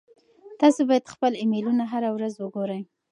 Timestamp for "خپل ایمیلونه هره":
1.13-2.09